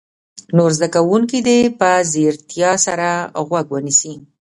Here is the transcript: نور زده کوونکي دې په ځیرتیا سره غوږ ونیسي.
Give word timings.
نور 0.57 0.71
زده 0.77 0.87
کوونکي 0.95 1.39
دې 1.47 1.59
په 1.79 1.89
ځیرتیا 2.11 2.71
سره 2.85 3.07
غوږ 3.47 3.67
ونیسي. 3.71 4.13